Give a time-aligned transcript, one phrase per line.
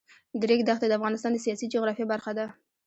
[0.39, 2.45] د ریګ دښتې د افغانستان د سیاسي جغرافیه برخه ده.